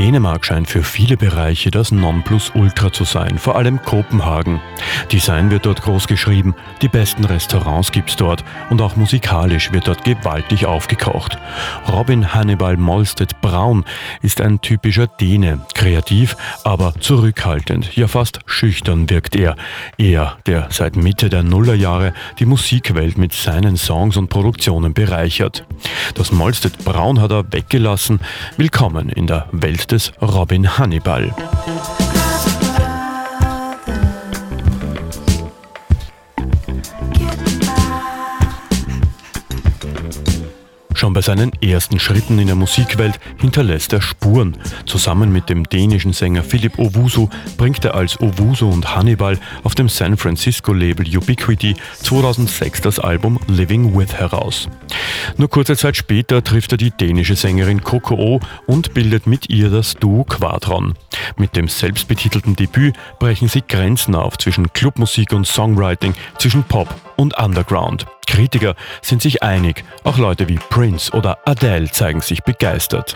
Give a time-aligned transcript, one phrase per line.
[0.00, 4.58] Dänemark scheint für viele Bereiche das Nonplusultra zu sein, vor allem Kopenhagen.
[5.12, 10.02] Design wird dort groß geschrieben, die besten Restaurants gibt's dort und auch musikalisch wird dort
[10.04, 11.36] gewaltig aufgekocht.
[11.86, 13.84] Robin Hannibal Molstedt Braun
[14.22, 19.54] ist ein typischer Däne, kreativ, aber zurückhaltend, ja fast schüchtern wirkt er.
[19.98, 25.66] Er, der seit Mitte der Nullerjahre die Musikwelt mit seinen Songs und Produktionen bereichert.
[26.14, 28.20] Das Molstedt Braun hat er weggelassen.
[28.56, 31.34] Willkommen in der Welt des Robin Hannibal.
[40.94, 44.58] Schon bei seinen ersten Schritten in der Musikwelt hinterlässt er Spuren.
[44.86, 49.88] Zusammen mit dem dänischen Sänger Philip Owusu bringt er als Owusu und Hannibal auf dem
[49.88, 54.68] San Francisco-Label Ubiquity 2006 das Album Living With heraus.
[55.36, 59.70] Nur kurze Zeit später trifft er die dänische Sängerin Coco O und bildet mit ihr
[59.70, 60.94] das Duo Quadron.
[61.36, 67.38] Mit dem selbstbetitelten Debüt brechen sie Grenzen auf zwischen Clubmusik und Songwriting, zwischen Pop und
[67.38, 68.06] Underground.
[68.26, 73.14] Kritiker sind sich einig, auch Leute wie Prince oder Adele zeigen sich begeistert.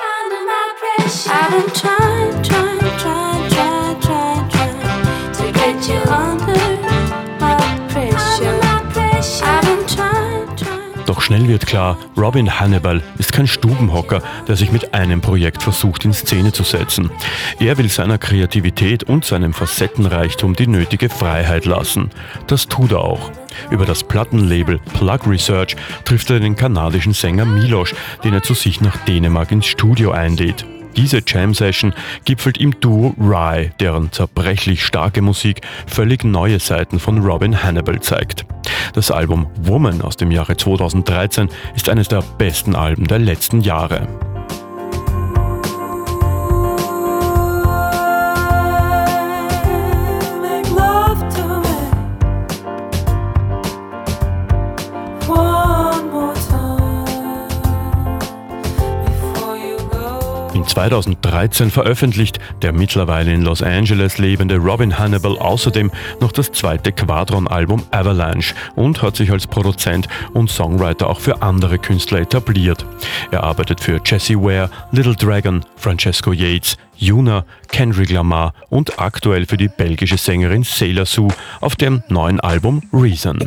[6.06, 6.23] Doch
[11.24, 16.12] schnell wird klar, Robin Hannibal ist kein Stubenhocker, der sich mit einem Projekt versucht in
[16.12, 17.10] Szene zu setzen.
[17.58, 22.10] Er will seiner Kreativität und seinem Facettenreichtum die nötige Freiheit lassen.
[22.46, 23.30] Das tut er auch.
[23.70, 28.82] Über das Plattenlabel Plug Research trifft er den kanadischen Sänger Miloš, den er zu sich
[28.82, 30.66] nach Dänemark ins Studio einlädt.
[30.96, 37.62] Diese Jam-Session gipfelt im Duo Rye, deren zerbrechlich starke Musik völlig neue Seiten von Robin
[37.62, 38.44] Hannibal zeigt.
[38.92, 44.06] Das Album Woman aus dem Jahre 2013 ist eines der besten Alben der letzten Jahre.
[60.64, 65.90] In 2013 veröffentlicht der mittlerweile in Los Angeles lebende Robin Hannibal außerdem
[66.22, 71.78] noch das zweite Quadron-Album Avalanche und hat sich als Produzent und Songwriter auch für andere
[71.78, 72.86] Künstler etabliert.
[73.30, 79.58] Er arbeitet für Jesse Ware, Little Dragon, Francesco Yates, Yuna, Kendrick Lamar und aktuell für
[79.58, 81.28] die belgische Sängerin Sailor Sue
[81.60, 83.38] auf dem neuen Album Reason.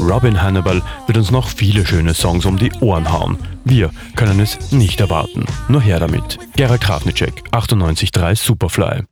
[0.00, 3.38] Robin Hannibal wird uns noch viele schöne Songs um die Ohren hauen.
[3.64, 5.44] Wir können es nicht erwarten.
[5.68, 6.38] Nur her damit.
[6.56, 9.09] Gerald Krafnicek, 98.3 Superfly.